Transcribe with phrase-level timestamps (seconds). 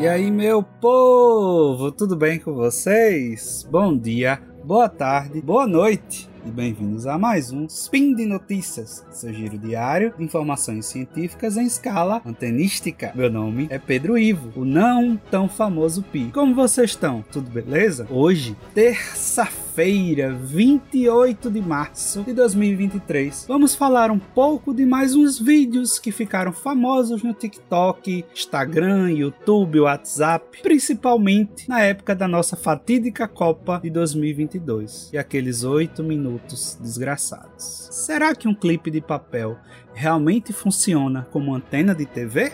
[0.00, 3.66] E aí, meu povo, tudo bem com vocês?
[3.68, 9.32] Bom dia, boa tarde, boa noite e bem-vindos a mais um Spin de Notícias, seu
[9.32, 13.12] giro diário de informações científicas em escala antenística.
[13.14, 16.30] Meu nome é Pedro Ivo, o não tão famoso Pi.
[16.32, 17.24] Como vocês estão?
[17.32, 18.06] Tudo beleza?
[18.10, 25.98] Hoje, terça-feira, 28 de março de 2023, vamos falar um pouco de mais uns vídeos
[25.98, 33.80] que ficaram famosos no TikTok, Instagram, YouTube, WhatsApp, principalmente na época da nossa fatídica Copa
[33.82, 37.88] de 2022 e aqueles oito minutos minutos desgraçados.
[37.90, 39.58] Será que um clipe de papel
[39.94, 42.52] realmente funciona como antena de TV?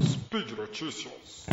[0.00, 1.46] Speed Notícias.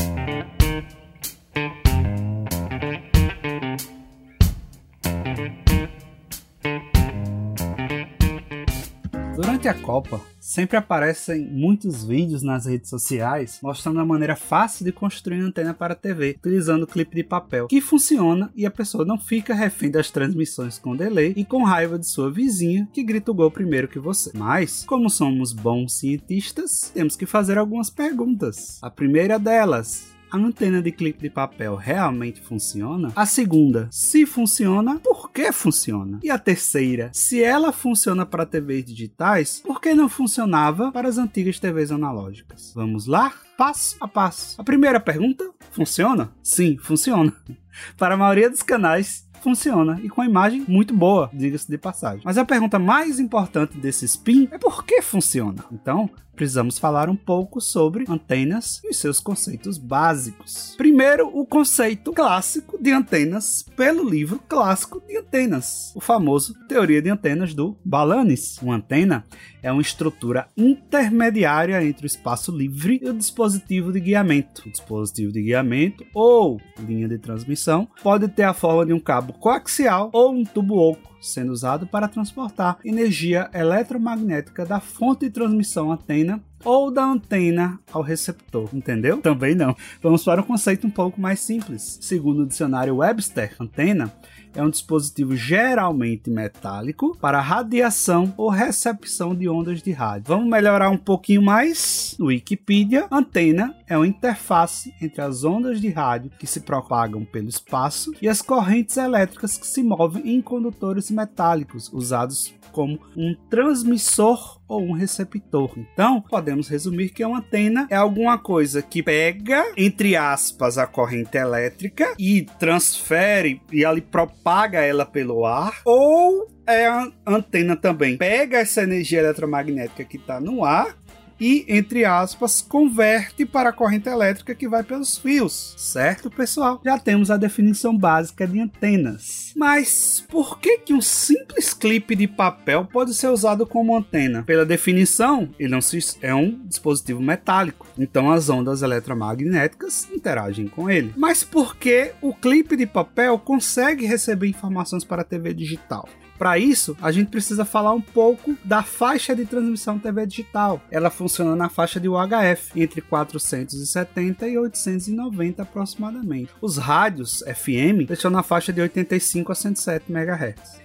[9.70, 15.42] A Copa, sempre aparecem muitos vídeos nas redes sociais mostrando a maneira fácil de construir
[15.42, 19.92] antena para TV utilizando clipe de papel, que funciona e a pessoa não fica refém
[19.92, 23.88] das transmissões com delay e com raiva de sua vizinha que grita o gol primeiro
[23.88, 24.32] que você.
[24.34, 28.80] Mas, como somos bons cientistas, temos que fazer algumas perguntas.
[28.82, 33.12] A primeira delas, a antena de clipe de papel realmente funciona?
[33.16, 36.20] A segunda, se funciona, por que funciona?
[36.22, 41.18] E a terceira, se ela funciona para TVs digitais, por que não funcionava para as
[41.18, 42.74] antigas TVs analógicas?
[42.76, 43.32] Vamos lá?
[43.58, 44.60] Passo a passo.
[44.60, 46.30] A primeira pergunta: funciona?
[46.44, 47.34] Sim, funciona.
[47.98, 52.22] Para a maioria dos canais, funciona e com a imagem muito boa, diga-se de passagem.
[52.26, 55.64] Mas a pergunta mais importante desse spin é por que funciona.
[55.72, 60.74] Então, precisamos falar um pouco sobre antenas e seus conceitos básicos.
[60.78, 67.10] Primeiro, o conceito clássico de antenas pelo livro clássico de antenas, o famoso Teoria de
[67.10, 68.58] Antenas do Balanis.
[68.62, 69.26] Uma antena
[69.62, 74.64] é uma estrutura intermediária entre o espaço livre e o dispositivo de guiamento.
[74.66, 79.34] O dispositivo de guiamento ou linha de transmissão pode ter a forma de um cabo
[79.34, 85.92] coaxial ou um tubo oco sendo usado para transportar energia eletromagnética da fonte de transmissão
[85.92, 86.29] antena
[86.64, 89.18] ou da antena ao receptor, entendeu?
[89.22, 89.76] Também não.
[90.02, 91.98] Vamos para um conceito um pouco mais simples.
[92.02, 94.14] Segundo o dicionário Webster, antena
[94.56, 100.26] é um dispositivo geralmente metálico para radiação ou recepção de ondas de rádio.
[100.28, 102.16] Vamos melhorar um pouquinho mais?
[102.20, 107.48] No Wikipedia, antena é uma interface entre as ondas de rádio que se propagam pelo
[107.48, 114.62] espaço e as correntes elétricas que se movem em condutores metálicos usados como um transmissor
[114.66, 115.74] ou um receptor.
[115.76, 121.38] Então, podemos resumir que uma antena é alguma coisa que pega, entre aspas, a corrente
[121.38, 128.60] elétrica e transfere e ali propaga ela pelo ar, ou é a antena também pega
[128.60, 130.96] essa energia eletromagnética que está no ar
[131.40, 136.82] e, entre aspas, converte para a corrente elétrica que vai pelos fios, certo, pessoal?
[136.84, 139.54] Já temos a definição básica de antenas.
[139.56, 144.44] Mas por que que um simples clipe de papel pode ser usado como antena?
[144.44, 150.90] Pela definição, ele não se, é um dispositivo metálico, então as ondas eletromagnéticas interagem com
[150.90, 151.14] ele.
[151.16, 156.08] Mas por que o clipe de papel consegue receber informações para a TV digital?
[156.40, 160.82] Para isso, a gente precisa falar um pouco da faixa de transmissão TV digital.
[160.90, 161.10] Ela
[161.56, 166.52] na faixa de UHF, entre 470 e 890 aproximadamente.
[166.62, 170.80] Os rádios FM estão na faixa de 85 a 107 MHz.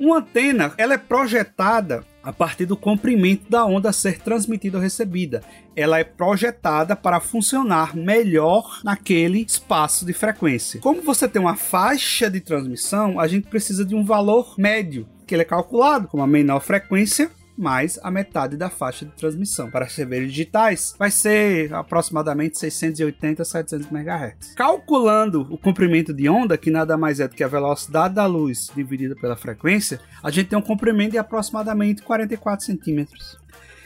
[0.00, 4.82] Uma antena, ela é projetada a partir do comprimento da onda a ser transmitida ou
[4.82, 5.42] recebida.
[5.76, 10.80] Ela é projetada para funcionar melhor naquele espaço de frequência.
[10.80, 15.34] Como você tem uma faixa de transmissão, a gente precisa de um valor médio, que
[15.34, 19.70] ele é calculado com a menor frequência mais a metade da faixa de transmissão.
[19.70, 24.54] Para servidores digitais, vai ser aproximadamente 680 a 700 MHz.
[24.56, 28.70] Calculando o comprimento de onda, que nada mais é do que a velocidade da luz
[28.74, 33.38] dividida pela frequência, a gente tem um comprimento de aproximadamente 44 centímetros.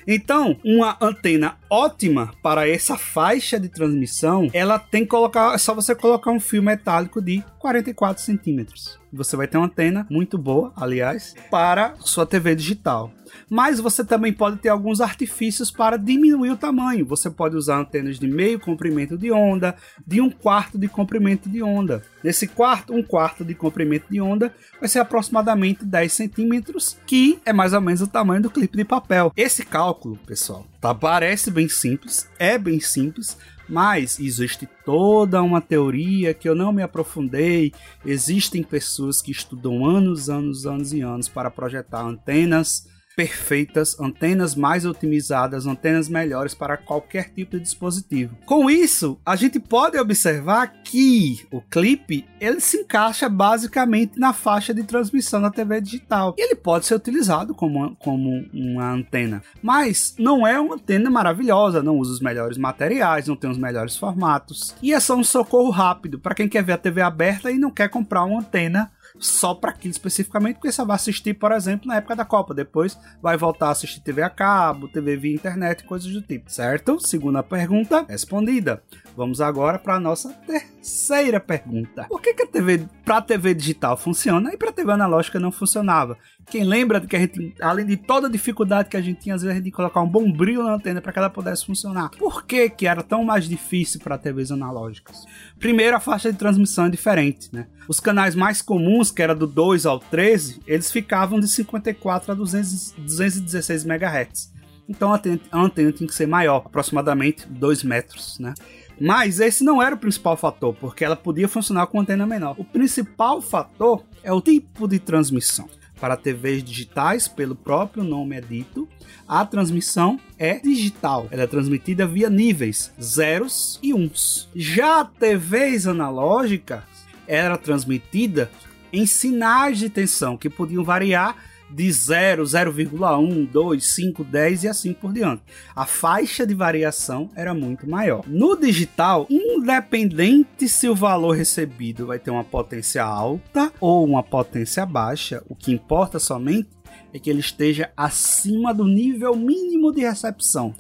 [0.06, 5.74] Então, uma antena ótima para essa faixa de transmissão, ela tem que colocar, é só
[5.74, 8.98] você colocar um fio metálico de 44 centímetros.
[9.14, 13.12] Você vai ter uma antena muito boa, aliás, para sua TV digital.
[13.48, 17.06] Mas você também pode ter alguns artifícios para diminuir o tamanho.
[17.06, 19.76] Você pode usar antenas de meio comprimento de onda,
[20.06, 22.02] de um quarto de comprimento de onda.
[22.22, 27.52] Nesse quarto, um quarto de comprimento de onda vai ser aproximadamente 10 centímetros, que é
[27.52, 29.32] mais ou menos o tamanho do clipe de papel.
[29.36, 30.94] Esse cálculo, pessoal, tá?
[30.94, 33.36] Parece bem simples, é bem simples,
[33.68, 37.72] mas existe toda uma teoria que eu não me aprofundei.
[38.04, 44.84] Existem pessoas que estudam anos, anos, anos e anos para projetar antenas perfeitas, antenas mais
[44.84, 48.36] otimizadas, antenas melhores para qualquer tipo de dispositivo.
[48.44, 54.74] Com isso, a gente pode observar que o clipe ele se encaixa basicamente na faixa
[54.74, 56.34] de transmissão da TV digital.
[56.36, 61.82] E ele pode ser utilizado como, como uma antena, mas não é uma antena maravilhosa,
[61.82, 64.74] não usa os melhores materiais, não tem os melhores formatos.
[64.82, 67.70] E é só um socorro rápido para quem quer ver a TV aberta e não
[67.70, 71.96] quer comprar uma antena só para aquilo especificamente, porque você vai assistir, por exemplo, na
[71.96, 72.52] época da Copa.
[72.52, 76.98] Depois vai voltar a assistir TV a cabo, TV via internet, coisas do tipo, certo?
[76.98, 78.82] Segunda pergunta respondida.
[79.16, 82.04] Vamos agora para a nossa terceira pergunta.
[82.08, 86.18] Por que, que a TV para TV digital funciona e para TV analógica não funcionava?
[86.50, 89.42] Quem lembra que a gente, além de toda a dificuldade que a gente tinha, às
[89.42, 92.10] vezes a gente colocar um bom brilho na antena para que ela pudesse funcionar.
[92.10, 95.24] Por que, que era tão mais difícil para TVs analógicas?
[95.58, 97.66] Primeiro, a faixa de transmissão é diferente, né?
[97.88, 102.34] Os canais mais comuns, que era do 2 ao 13, eles ficavam de 54 a
[102.34, 104.52] 200, 216 MHz.
[104.88, 105.20] Então a
[105.58, 108.52] antena tinha que ser maior, aproximadamente 2 metros, né?
[109.00, 112.54] Mas esse não era o principal fator, porque ela podia funcionar com antena menor.
[112.58, 115.68] O principal fator é o tipo de transmissão.
[116.00, 118.88] Para TVs digitais, pelo próprio nome é dito,
[119.26, 121.28] a transmissão é digital.
[121.30, 124.48] Ela é transmitida via níveis, zeros e uns.
[124.54, 126.82] Já TVs analógicas
[127.26, 128.50] era transmitida
[128.92, 131.36] em sinais de tensão que podiam variar
[131.74, 135.42] de 0, 0,1, 2, 5, 10 e assim por diante.
[135.74, 138.24] A faixa de variação era muito maior.
[138.28, 144.86] No digital, independente se o valor recebido vai ter uma potência alta ou uma potência
[144.86, 146.68] baixa, o que importa somente
[147.12, 150.74] é que ele esteja acima do nível mínimo de recepção.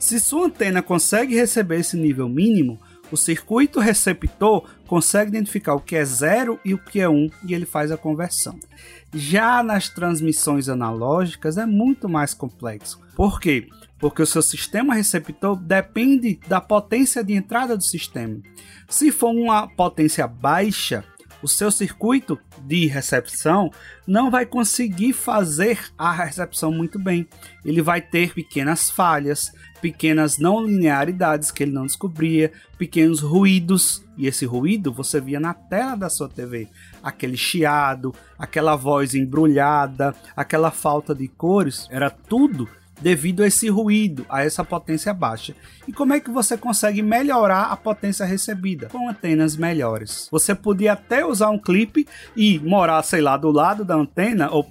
[0.00, 2.80] Se sua antena consegue receber esse nível mínimo,
[3.10, 7.54] o circuito receptor consegue identificar o que é zero e o que é um e
[7.54, 8.58] ele faz a conversão.
[9.12, 13.00] Já nas transmissões analógicas é muito mais complexo.
[13.16, 13.68] Por quê?
[13.98, 18.38] Porque o seu sistema receptor depende da potência de entrada do sistema.
[18.88, 21.04] Se for uma potência baixa,
[21.42, 23.70] o seu circuito de recepção
[24.06, 27.26] não vai conseguir fazer a recepção muito bem.
[27.64, 34.26] Ele vai ter pequenas falhas, pequenas não linearidades que ele não descobria, pequenos ruídos, e
[34.26, 36.68] esse ruído você via na tela da sua TV.
[37.02, 42.68] Aquele chiado, aquela voz embrulhada, aquela falta de cores, era tudo
[43.00, 45.54] devido a esse ruído, a essa potência baixa.
[45.88, 48.88] E como é que você consegue melhorar a potência recebida?
[48.88, 50.28] Com antenas melhores.
[50.30, 52.06] Você podia até usar um clipe
[52.36, 54.64] e morar, sei lá, do lado da antena ou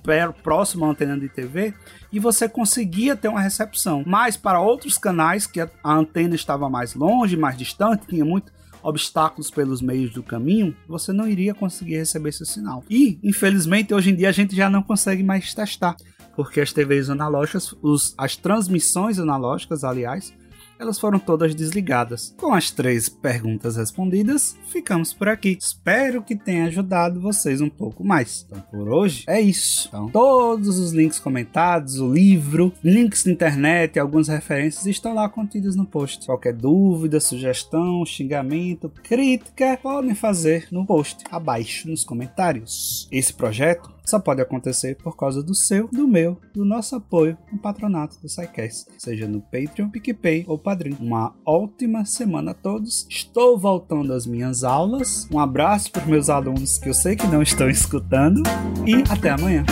[0.44, 1.74] próximo à antena de TV
[2.12, 4.04] e você conseguia ter uma recepção.
[4.06, 9.52] Mas para outros canais que a antena estava mais longe, mais distante, tinha muito obstáculos
[9.52, 12.84] pelos meios do caminho, você não iria conseguir receber esse sinal.
[12.90, 15.96] E, infelizmente, hoje em dia a gente já não consegue mais testar
[16.36, 20.34] porque as TVs analógicas, os, as transmissões analógicas, aliás,
[20.80, 22.34] elas foram todas desligadas.
[22.38, 25.58] Com as três perguntas respondidas, ficamos por aqui.
[25.60, 28.46] Espero que tenha ajudado vocês um pouco mais.
[28.48, 29.90] Então, por hoje é isso.
[29.90, 35.76] Então, todos os links comentados, o livro, links na internet, algumas referências estão lá contidos
[35.76, 36.26] no post.
[36.26, 43.10] Qualquer dúvida, sugestão, xingamento, crítica, podem fazer no post abaixo nos comentários.
[43.12, 47.60] Esse projeto só pode acontecer por causa do seu, do meu, do nosso apoio no
[47.60, 50.58] patronato do SciCast, seja no Patreon, PicPay ou
[51.00, 53.08] Uma ótima semana a todos.
[53.10, 55.28] Estou voltando às minhas aulas.
[55.32, 58.44] Um abraço para meus alunos que eu sei que não estão escutando
[58.86, 59.66] e até amanhã.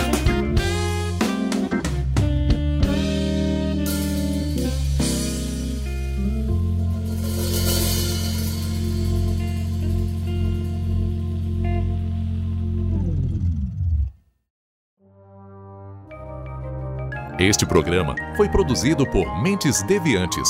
[17.39, 20.49] Este programa foi produzido por Mentes Deviantes.